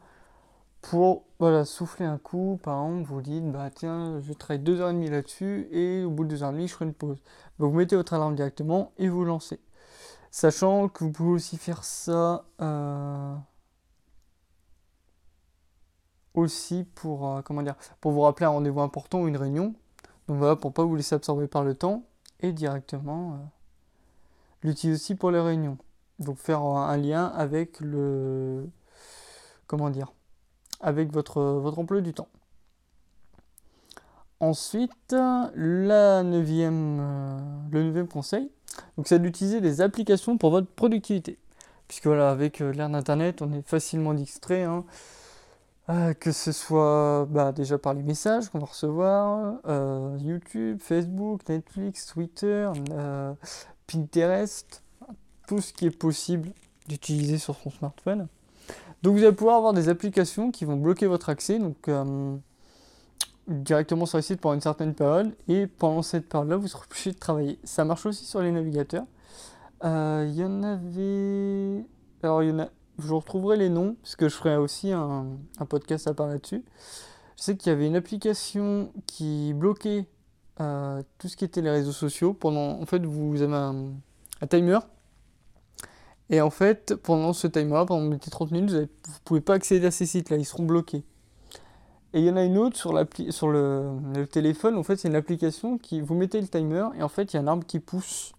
pour 0.81 1.25
voilà, 1.39 1.65
souffler 1.65 2.05
un 2.05 2.17
coup, 2.17 2.59
par 2.63 2.85
exemple, 2.85 3.07
vous 3.09 3.21
dites, 3.21 3.51
bah 3.51 3.69
tiens, 3.73 4.19
je 4.21 4.33
travaille 4.33 4.63
2h30 4.63 5.09
là-dessus, 5.09 5.67
et 5.71 6.03
au 6.03 6.09
bout 6.09 6.25
de 6.25 6.35
2h30, 6.35 6.67
je 6.67 6.73
ferai 6.73 6.85
une 6.85 6.93
pause. 6.93 7.21
Donc 7.59 7.71
vous 7.71 7.77
mettez 7.77 7.95
votre 7.95 8.13
alarme 8.13 8.35
directement 8.35 8.91
et 8.97 9.09
vous 9.09 9.23
lancez. 9.25 9.59
Sachant 10.31 10.89
que 10.89 11.03
vous 11.03 11.11
pouvez 11.11 11.31
aussi 11.31 11.57
faire 11.57 11.83
ça 11.83 12.45
euh, 12.61 13.35
aussi 16.33 16.85
pour, 16.95 17.27
euh, 17.27 17.41
pour 18.01 18.11
vous 18.11 18.21
rappeler 18.21 18.45
un 18.45 18.49
rendez-vous 18.49 18.81
important 18.81 19.21
ou 19.21 19.27
une 19.27 19.37
réunion. 19.37 19.75
Donc 20.27 20.37
voilà, 20.37 20.55
pour 20.55 20.73
pas 20.73 20.83
vous 20.83 20.95
laisser 20.95 21.15
absorber 21.15 21.47
par 21.47 21.63
le 21.63 21.75
temps, 21.75 22.03
et 22.41 22.51
directement 22.53 23.33
euh, 23.33 23.37
l'utiliser 24.63 24.95
aussi 24.95 25.15
pour 25.15 25.31
les 25.31 25.39
réunions. 25.39 25.77
Donc 26.19 26.37
faire 26.37 26.61
un 26.61 26.97
lien 26.97 27.25
avec 27.27 27.79
le, 27.79 28.69
comment 29.67 29.89
dire, 29.89 30.13
avec 30.79 31.11
votre, 31.11 31.41
votre 31.41 31.79
emploi 31.79 32.01
du 32.01 32.13
temps. 32.13 32.29
Ensuite, 34.41 35.11
la 35.11 36.23
neuvième, 36.23 36.99
euh, 37.01 37.39
le 37.71 37.83
neuvième 37.83 38.07
conseil, 38.07 38.49
c'est 39.03 39.21
d'utiliser 39.21 39.59
des 39.59 39.81
applications 39.81 40.37
pour 40.37 40.51
votre 40.51 40.67
productivité. 40.67 41.37
Puisque 41.89 42.05
voilà, 42.05 42.29
avec 42.31 42.61
euh, 42.61 42.71
l'ère 42.71 42.89
d'Internet, 42.89 43.41
on 43.41 43.51
est 43.51 43.67
facilement 43.67 44.13
distrait, 44.13 44.63
hein. 44.63 44.85
euh, 45.89 46.13
que 46.13 46.31
ce 46.31 46.53
soit 46.53 47.27
bah, 47.29 47.51
déjà 47.51 47.77
par 47.77 47.93
les 47.93 48.03
messages 48.03 48.47
qu'on 48.47 48.59
va 48.59 48.67
recevoir, 48.67 49.55
YouTube, 50.19 50.79
Facebook, 50.79 51.41
Netflix, 51.49 52.05
Twitter, 52.05 52.71
Pinterest, 53.87 54.83
tout 55.47 55.59
ce 55.59 55.73
qui 55.73 55.87
est 55.87 55.97
possible 55.97 56.51
d'utiliser 56.87 57.39
sur 57.39 57.57
son 57.57 57.71
smartphone. 57.71 58.29
Donc 59.03 59.15
vous 59.15 59.23
allez 59.23 59.35
pouvoir 59.35 59.57
avoir 59.57 59.73
des 59.73 59.89
applications 59.89 60.51
qui 60.51 60.65
vont 60.65 60.75
bloquer 60.75 61.07
votre 61.07 61.29
accès 61.29 61.57
donc, 61.57 61.87
euh, 61.87 62.35
directement 63.47 64.05
sur 64.05 64.17
le 64.17 64.21
site 64.21 64.41
pendant 64.41 64.55
une 64.55 64.61
certaine 64.61 64.93
période 64.93 65.33
et 65.47 65.67
pendant 65.67 66.01
cette 66.01 66.27
période-là 66.27 66.57
vous 66.57 66.67
serez 66.67 66.83
obligé 66.85 67.11
de 67.11 67.17
travailler. 67.17 67.59
Ça 67.63 67.85
marche 67.85 68.05
aussi 68.05 68.25
sur 68.25 68.41
les 68.41 68.51
navigateurs. 68.51 69.05
Euh, 69.85 70.25
il 70.29 70.35
y 70.35 70.43
en 70.43 70.63
avait... 70.63 71.85
Alors 72.23 72.43
y 72.43 72.51
en 72.51 72.59
a... 72.59 72.67
Je 73.01 73.13
retrouverai 73.13 73.55
les 73.55 73.69
noms 73.69 73.95
parce 74.01 74.17
que 74.17 74.27
je 74.27 74.35
ferai 74.35 74.57
aussi 74.57 74.91
un, 74.91 75.37
podcast 75.69 76.07
à 76.07 76.13
part 76.13 76.27
là-dessus. 76.27 76.65
Je 77.37 77.43
sais 77.43 77.55
qu'il 77.55 77.71
y 77.71 77.73
avait 77.73 77.87
une 77.87 77.95
application 77.95 78.91
qui 79.05 79.53
bloquait 79.53 80.05
euh, 80.59 81.01
tout 81.17 81.29
ce 81.29 81.37
qui 81.37 81.45
était 81.45 81.61
les 81.61 81.69
réseaux 81.69 81.93
sociaux. 81.93 82.33
Pendant, 82.33 82.81
en 82.81 82.85
fait, 82.85 83.05
vous 83.05 83.41
avez 83.41 83.55
un 83.55 84.47
timer 84.49 84.79
et 86.29 86.41
en 86.41 86.49
fait, 86.49 86.95
pendant 86.95 87.33
ce 87.33 87.47
timer, 87.47 87.83
pendant 87.87 88.17
30 88.17 88.51
minutes, 88.51 88.71
vous 88.71 88.79
ne 88.79 88.85
pouvez 89.25 89.41
pas 89.41 89.55
accéder 89.55 89.87
à 89.87 89.91
ces 89.91 90.05
sites-là, 90.05 90.37
ils 90.37 90.45
seront 90.45 90.63
bloqués. 90.63 91.03
Et 92.13 92.19
il 92.19 92.25
y 92.25 92.29
en 92.29 92.37
a 92.37 92.43
une 92.43 92.57
autre 92.57 92.75
sur, 92.75 92.93
sur 93.29 93.49
le, 93.49 93.91
le, 94.15 94.25
téléphone. 94.25 94.77
En 94.77 94.83
fait, 94.83 94.95
c'est 94.95 95.07
une 95.07 95.15
application 95.15 95.77
qui 95.77 96.01
vous 96.01 96.15
mettez 96.15 96.41
le 96.41 96.47
timer 96.47 96.87
et 96.97 97.03
en 97.03 97.09
fait, 97.09 97.33
il 97.33 97.35
y 97.35 97.39
a 97.39 97.41
un 97.41 97.47
arbre 97.47 97.65
qui 97.65 97.79
pousse. 97.79 98.33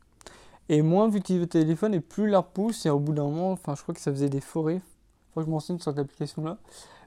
Et 0.68 0.82
moins 0.82 1.08
vous 1.08 1.16
utilisez 1.16 1.40
votre 1.40 1.52
téléphone 1.52 1.94
et 1.94 2.00
plus 2.00 2.28
l'arbre 2.28 2.48
pousse. 2.48 2.86
Et 2.86 2.90
au 2.90 2.98
bout 2.98 3.12
d'un 3.12 3.24
moment, 3.24 3.52
enfin, 3.52 3.74
je 3.76 3.82
crois 3.82 3.94
que 3.94 4.00
ça 4.00 4.10
faisait 4.10 4.28
des 4.28 4.40
forêts. 4.40 4.80
Faut 5.34 5.40
que 5.40 5.46
je 5.46 5.50
m'enseigne 5.50 5.78
sur 5.78 5.92
cette 5.92 6.00
application-là. 6.00 6.58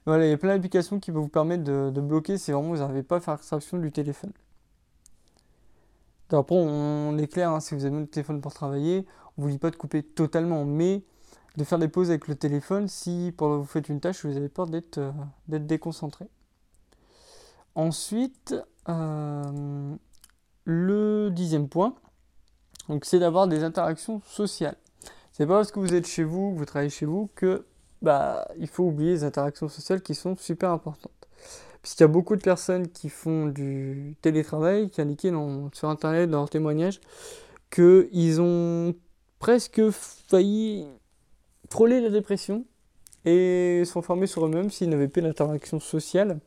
Voilà, 0.06 0.26
il 0.26 0.30
y 0.30 0.34
a 0.34 0.38
plein 0.38 0.56
d'applications 0.56 1.00
qui 1.00 1.12
vont 1.12 1.22
vous 1.22 1.28
permettre 1.30 1.64
de, 1.64 1.90
de 1.94 2.02
bloquer 2.02 2.38
si 2.38 2.52
vraiment 2.52 2.70
vous 2.70 2.78
n'arrivez 2.78 3.04
pas 3.04 3.18
à 3.18 3.20
faire 3.20 3.34
abstraction 3.36 3.78
du 3.78 3.92
téléphone. 3.92 4.32
Après, 6.38 6.56
on 6.56 7.18
est 7.18 7.28
clair, 7.28 7.52
hein, 7.52 7.60
si 7.60 7.76
vous 7.76 7.86
avez 7.86 8.00
le 8.00 8.08
téléphone 8.08 8.42
pour 8.42 8.54
travailler, 8.54 9.06
on 9.38 9.42
ne 9.42 9.48
vous 9.48 9.52
dit 9.52 9.60
pas 9.60 9.72
de 9.72 9.76
couper 9.76 10.04
totalement, 10.04 10.66
mais 10.66 11.04
de 11.58 11.64
faire 11.64 11.80
des 11.80 11.88
pauses 11.88 12.10
avec 12.10 12.28
le 12.28 12.36
téléphone 12.36 12.88
si 12.88 13.34
pendant 13.38 13.56
que 13.58 13.62
vous 13.62 13.68
faites 13.68 13.90
une 13.90 14.00
tâche, 14.00 14.26
vous 14.26 14.36
avez 14.36 14.50
peur 14.50 14.68
d'être 14.68 14.98
euh, 14.98 15.12
déconcentré. 15.48 16.26
Ensuite, 17.76 18.56
euh, 18.90 19.96
le 20.66 21.30
dixième 21.30 21.70
point, 21.70 21.96
c'est 23.02 23.20
d'avoir 23.20 23.48
des 23.48 23.64
interactions 23.64 24.22
sociales. 24.26 24.78
C'est 25.32 25.48
pas 25.48 25.58
parce 25.58 25.72
que 25.72 25.80
vous 25.80 25.94
êtes 25.94 26.08
chez 26.08 26.24
vous, 26.24 26.54
que 26.54 26.60
vous 26.60 26.66
travaillez 26.66 26.90
chez 26.90 27.06
vous, 27.06 27.30
que 27.36 27.66
bah, 28.02 28.48
il 28.60 28.68
faut 28.68 28.84
oublier 28.84 29.12
les 29.12 29.24
interactions 29.24 29.70
sociales 29.70 30.02
qui 30.02 30.14
sont 30.14 30.36
super 30.36 30.72
importantes. 30.72 31.23
Puisqu'il 31.84 32.02
y 32.02 32.06
a 32.06 32.08
beaucoup 32.08 32.36
de 32.36 32.42
personnes 32.42 32.88
qui 32.88 33.10
font 33.10 33.46
du 33.46 34.16
télétravail, 34.22 34.90
qui 34.90 35.02
indiquaient 35.02 35.34
sur 35.74 35.90
Internet 35.90 36.30
dans 36.30 36.40
leurs 36.40 36.50
témoignages 36.50 37.00
qu'ils 37.70 38.40
ont 38.40 38.96
presque 39.40 39.90
failli 39.90 40.88
frôler 41.70 42.02
la 42.02 42.10
dépression 42.10 42.66
et 43.26 43.84
sont 43.86 44.02
formés 44.02 44.28
sur 44.28 44.46
eux-mêmes 44.46 44.70
s'ils 44.70 44.90
n'avaient 44.90 45.08
pas 45.08 45.22
d'interaction 45.22 45.80
sociale. 45.80 46.40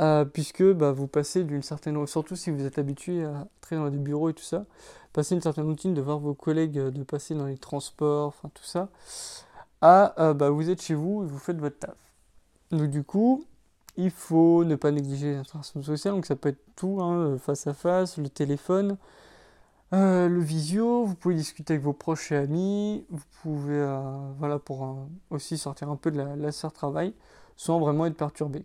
Euh, 0.00 0.24
puisque 0.24 0.62
bah, 0.62 0.92
vous 0.92 1.08
passez 1.08 1.42
d'une 1.42 1.62
certaine 1.62 2.06
surtout 2.06 2.36
si 2.36 2.52
vous 2.52 2.64
êtes 2.64 2.78
habitué 2.78 3.24
à 3.24 3.48
travailler 3.60 3.90
dans 3.90 3.96
des 3.96 4.00
bureaux 4.00 4.28
et 4.28 4.32
tout 4.32 4.44
ça, 4.44 4.64
passer 5.12 5.34
une 5.34 5.40
certaine 5.40 5.64
routine 5.64 5.92
de 5.92 6.00
voir 6.00 6.20
vos 6.20 6.34
collègues, 6.34 6.78
de 6.78 7.02
passer 7.02 7.34
dans 7.34 7.46
les 7.46 7.58
transports, 7.58 8.28
enfin 8.28 8.48
tout 8.54 8.62
ça, 8.62 8.90
à 9.80 10.14
euh, 10.22 10.34
bah, 10.34 10.50
vous 10.50 10.70
êtes 10.70 10.80
chez 10.80 10.94
vous 10.94 11.24
et 11.24 11.26
vous 11.26 11.38
faites 11.38 11.58
votre 11.58 11.80
taf. 11.80 11.96
Donc 12.70 12.90
du 12.90 13.02
coup, 13.02 13.44
il 13.98 14.10
faut 14.10 14.64
ne 14.64 14.76
pas 14.76 14.92
négliger 14.92 15.34
l'interaction 15.34 15.82
sociale, 15.82 16.14
donc 16.14 16.24
ça 16.24 16.36
peut 16.36 16.50
être 16.50 16.64
tout, 16.76 17.00
hein, 17.02 17.36
face 17.38 17.66
à 17.66 17.74
face, 17.74 18.16
le 18.16 18.28
téléphone, 18.28 18.96
euh, 19.92 20.28
le 20.28 20.40
visio, 20.40 21.04
vous 21.04 21.16
pouvez 21.16 21.34
discuter 21.34 21.74
avec 21.74 21.84
vos 21.84 21.92
proches 21.92 22.30
et 22.30 22.36
amis, 22.36 23.04
vous 23.10 23.24
pouvez, 23.42 23.74
euh, 23.74 24.32
voilà, 24.38 24.60
pour 24.60 24.84
euh, 24.84 24.94
aussi 25.30 25.58
sortir 25.58 25.90
un 25.90 25.96
peu 25.96 26.12
de 26.12 26.18
la, 26.18 26.36
la 26.36 26.52
travail, 26.52 27.12
sans 27.56 27.80
vraiment 27.80 28.06
être 28.06 28.16
perturbé. 28.16 28.64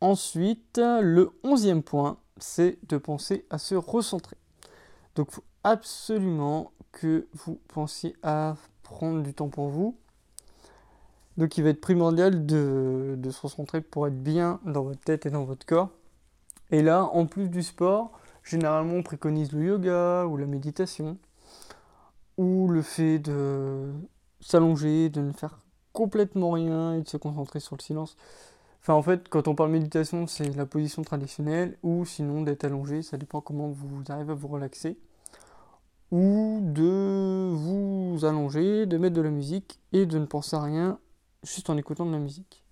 Ensuite, 0.00 0.78
le 0.78 1.30
onzième 1.44 1.82
point, 1.82 2.18
c'est 2.38 2.78
de 2.88 2.96
penser 2.96 3.44
à 3.50 3.58
se 3.58 3.74
recentrer. 3.74 4.38
Donc, 5.16 5.28
il 5.30 5.34
faut 5.34 5.44
absolument 5.64 6.72
que 6.92 7.28
vous 7.34 7.60
pensiez 7.68 8.16
à 8.22 8.56
prendre 8.82 9.22
du 9.22 9.34
temps 9.34 9.48
pour 9.48 9.68
vous, 9.68 9.98
donc 11.36 11.56
il 11.56 11.64
va 11.64 11.70
être 11.70 11.80
primordial 11.80 12.46
de, 12.46 13.18
se 13.30 13.40
recentrer 13.40 13.80
pour 13.80 14.06
être 14.06 14.22
bien 14.22 14.60
dans 14.64 14.82
votre 14.82 15.00
tête 15.00 15.26
et 15.26 15.30
dans 15.30 15.44
votre 15.44 15.66
corps. 15.66 15.90
Et 16.70 16.82
là, 16.82 17.04
en 17.04 17.26
plus 17.26 17.48
du 17.48 17.62
sport, 17.62 18.12
généralement 18.44 18.94
on 18.94 19.02
préconise 19.02 19.52
le 19.52 19.64
yoga 19.64 20.26
ou 20.26 20.36
la 20.36 20.46
méditation, 20.46 21.18
ou 22.36 22.68
le 22.68 22.82
fait 22.82 23.18
de 23.18 23.92
s'allonger, 24.40 25.08
de 25.08 25.20
ne 25.20 25.32
faire 25.32 25.58
complètement 25.92 26.52
rien 26.52 26.94
et 26.94 27.02
de 27.02 27.08
se 27.08 27.16
concentrer 27.16 27.60
sur 27.60 27.76
le 27.76 27.82
silence. 27.82 28.16
Enfin, 28.80 28.94
en 28.94 29.02
fait, 29.02 29.28
quand 29.28 29.46
on 29.46 29.54
parle 29.54 29.70
méditation, 29.70 30.26
c'est 30.26 30.56
la 30.56 30.66
position 30.66 31.02
traditionnelle, 31.02 31.76
ou 31.82 32.04
sinon 32.04 32.42
d'être 32.42 32.64
allongé, 32.64 33.02
ça 33.02 33.16
dépend 33.16 33.40
comment 33.40 33.68
vous 33.68 34.02
arrivez 34.08 34.32
à 34.32 34.34
vous 34.34 34.48
relaxer. 34.48 34.98
Ou 36.10 36.58
de 36.62 37.50
vous 37.52 38.24
allonger, 38.24 38.86
de 38.86 38.98
mettre 38.98 39.14
de 39.14 39.20
la 39.20 39.30
musique 39.30 39.78
et 39.92 40.04
de 40.04 40.18
ne 40.18 40.26
penser 40.26 40.56
à 40.56 40.62
rien 40.62 40.98
juste 41.42 41.70
en 41.70 41.76
écoutant 41.76 42.06
de 42.06 42.12
la 42.12 42.18
musique. 42.18 42.62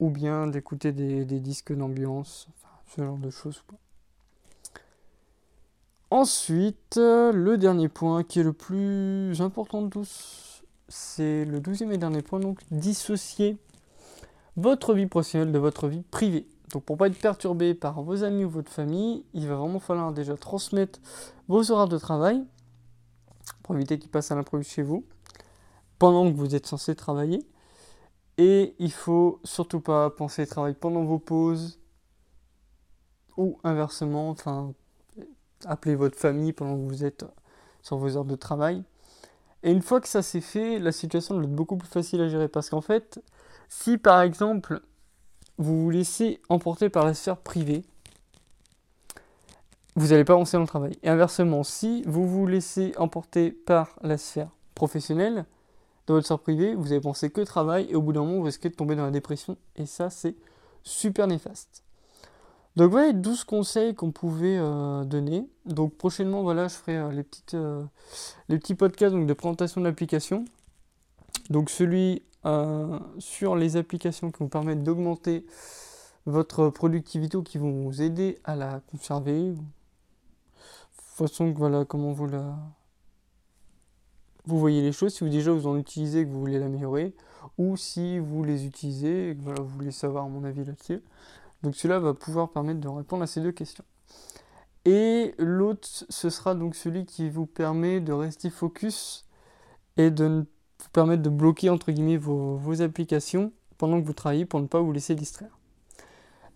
Ou 0.00 0.10
bien 0.10 0.46
d'écouter 0.46 0.92
des, 0.92 1.24
disques 1.24 1.72
d'ambiance, 1.72 2.48
ce 2.86 3.02
genre 3.02 3.18
de 3.18 3.30
choses. 3.30 3.62
Ensuite, 6.10 6.96
le 6.96 7.56
dernier 7.56 7.88
point 7.88 8.22
qui 8.22 8.40
est 8.40 8.44
le 8.44 8.52
plus 8.52 9.40
important 9.40 9.82
de 9.82 9.88
tous, 9.88 10.62
c'est 10.88 11.44
le 11.44 11.60
douzième 11.60 11.92
et 11.92 11.98
dernier 11.98 12.22
point, 12.22 12.40
donc 12.40 12.60
dissocier 12.70 13.58
votre 14.56 14.94
vie 14.94 15.06
professionnelle 15.06 15.52
de 15.52 15.58
votre 15.58 15.88
vie 15.88 16.02
privée. 16.02 16.46
Donc 16.72 16.84
pour 16.84 16.96
pas 16.96 17.08
être 17.08 17.18
perturbé 17.18 17.74
par 17.74 18.02
vos 18.02 18.24
amis 18.24 18.44
ou 18.44 18.50
votre 18.50 18.72
famille, 18.72 19.24
il 19.34 19.46
va 19.46 19.56
vraiment 19.56 19.80
falloir 19.80 20.12
déjà 20.12 20.36
transmettre 20.36 21.00
vos 21.46 21.70
horaires 21.70 21.88
de 21.88 21.98
travail 21.98 22.44
pour 23.62 23.74
éviter 23.74 23.98
qu'ils 23.98 24.10
passent 24.10 24.30
à 24.30 24.34
l'improviste 24.34 24.72
chez 24.72 24.82
vous 24.82 25.04
pendant 25.98 26.30
que 26.30 26.36
vous 26.36 26.54
êtes 26.54 26.66
censé 26.66 26.94
travailler. 26.94 27.46
Et 28.36 28.74
il 28.78 28.92
faut 28.92 29.40
surtout 29.44 29.80
pas 29.80 30.10
penser 30.10 30.46
travail 30.46 30.74
pendant 30.74 31.04
vos 31.04 31.18
pauses 31.18 31.80
ou 33.36 33.58
inversement, 33.64 34.30
enfin, 34.30 34.72
appeler 35.64 35.94
votre 35.94 36.16
famille 36.16 36.52
pendant 36.52 36.76
que 36.76 36.88
vous 36.88 37.04
êtes 37.04 37.24
sur 37.82 37.96
vos 37.96 38.16
heures 38.16 38.24
de 38.24 38.36
travail. 38.36 38.84
Et 39.62 39.72
une 39.72 39.82
fois 39.82 40.00
que 40.00 40.08
ça 40.08 40.22
s'est 40.22 40.40
fait, 40.40 40.78
la 40.78 40.92
situation 40.92 41.36
va 41.36 41.42
être 41.42 41.54
beaucoup 41.54 41.76
plus 41.76 41.88
facile 41.88 42.20
à 42.20 42.28
gérer 42.28 42.48
parce 42.48 42.70
qu'en 42.70 42.80
fait, 42.80 43.20
si 43.68 43.98
par 43.98 44.22
exemple 44.22 44.82
vous 45.58 45.82
vous 45.82 45.90
laissez 45.90 46.40
emporter 46.48 46.88
par 46.88 47.04
la 47.04 47.14
sphère 47.14 47.36
privée, 47.36 47.84
vous 49.96 50.08
n'allez 50.08 50.24
pas 50.24 50.34
avancer 50.34 50.56
dans 50.56 50.62
le 50.62 50.68
travail. 50.68 50.96
Et 51.02 51.08
inversement, 51.08 51.64
si 51.64 52.04
vous 52.06 52.28
vous 52.28 52.46
laissez 52.46 52.92
emporter 52.98 53.50
par 53.50 53.98
la 54.02 54.16
sphère 54.16 54.50
professionnelle, 54.76 55.44
dans 56.08 56.14
votre 56.14 56.26
sphère 56.26 56.38
privée, 56.38 56.74
vous 56.74 56.90
avez 56.90 57.02
pensé 57.02 57.28
que 57.28 57.42
travail 57.42 57.86
et 57.90 57.94
au 57.94 58.00
bout 58.00 58.14
d'un 58.14 58.20
moment, 58.20 58.38
vous 58.38 58.44
risquez 58.44 58.70
de 58.70 58.74
tomber 58.74 58.96
dans 58.96 59.04
la 59.04 59.10
dépression. 59.10 59.58
Et 59.76 59.84
ça, 59.84 60.08
c'est 60.08 60.34
super 60.82 61.26
néfaste. 61.26 61.84
Donc 62.76 62.92
voilà 62.92 63.08
les 63.08 63.12
12 63.12 63.44
conseils 63.44 63.94
qu'on 63.94 64.10
pouvait 64.10 64.56
euh, 64.56 65.04
donner. 65.04 65.46
Donc 65.66 65.94
prochainement, 65.96 66.42
voilà, 66.42 66.68
je 66.68 66.74
ferai 66.74 66.96
euh, 66.96 67.10
les, 67.10 67.24
petites, 67.24 67.54
euh, 67.54 67.84
les 68.48 68.58
petits 68.58 68.74
podcasts 68.74 69.14
donc, 69.14 69.26
de 69.26 69.32
présentation 69.34 69.82
de 69.82 69.86
l'application. 69.86 70.46
Donc 71.50 71.70
celui 71.70 72.22
sur 73.18 73.56
les 73.56 73.76
applications 73.76 74.30
qui 74.30 74.38
vous 74.38 74.48
permettent 74.48 74.82
d'augmenter 74.82 75.44
votre 76.24 76.70
productivité 76.70 77.36
ou 77.36 77.42
qui 77.42 77.58
vont 77.58 77.82
vous 77.82 78.00
aider 78.00 78.38
à 78.44 78.56
la 78.56 78.80
conserver. 78.90 79.50
De 79.50 79.56
façon, 80.96 81.52
voilà, 81.52 81.84
comment 81.84 82.12
vous 82.12 82.26
la 82.26 82.56
vous 84.48 84.58
voyez 84.58 84.80
les 84.80 84.92
choses, 84.92 85.14
si 85.14 85.24
vous 85.24 85.30
déjà 85.30 85.52
vous 85.52 85.66
en 85.66 85.76
utilisez 85.76 86.20
et 86.20 86.24
que 86.24 86.30
vous 86.30 86.40
voulez 86.40 86.58
l'améliorer, 86.58 87.14
ou 87.58 87.76
si 87.76 88.18
vous 88.18 88.42
les 88.42 88.64
utilisez 88.64 89.30
et 89.30 89.36
que 89.36 89.42
vous 89.42 89.68
voulez 89.68 89.90
savoir 89.90 90.28
mon 90.28 90.42
avis 90.44 90.64
là-dessus. 90.64 91.02
Donc 91.62 91.74
cela 91.74 91.98
va 91.98 92.14
pouvoir 92.14 92.50
permettre 92.50 92.80
de 92.80 92.88
répondre 92.88 93.22
à 93.22 93.26
ces 93.26 93.40
deux 93.40 93.52
questions. 93.52 93.84
Et 94.84 95.34
l'autre, 95.38 95.86
ce 96.08 96.30
sera 96.30 96.54
donc 96.54 96.76
celui 96.76 97.04
qui 97.04 97.28
vous 97.28 97.44
permet 97.44 98.00
de 98.00 98.12
rester 98.12 98.48
focus 98.48 99.26
et 99.98 100.10
de 100.10 100.46
vous 100.80 100.88
permettre 100.92 101.22
de 101.22 101.30
bloquer 101.30 101.68
entre 101.68 101.92
guillemets 101.92 102.16
vos, 102.16 102.80
applications 102.80 103.52
pendant 103.76 104.00
que 104.00 104.06
vous 104.06 104.12
travaillez 104.14 104.46
pour 104.46 104.60
ne 104.60 104.66
pas 104.66 104.80
vous 104.80 104.92
laisser 104.92 105.14
distraire. 105.14 105.58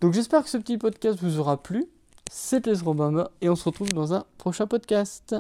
Donc 0.00 0.14
j'espère 0.14 0.44
que 0.44 0.48
ce 0.48 0.56
petit 0.56 0.78
podcast 0.78 1.18
vous 1.20 1.38
aura 1.38 1.62
plu. 1.62 1.86
C'était 2.30 2.72
Robamba 2.72 3.30
et 3.42 3.50
on 3.50 3.56
se 3.56 3.64
retrouve 3.64 3.90
dans 3.90 4.14
un 4.14 4.24
prochain 4.38 4.66
podcast. 4.66 5.36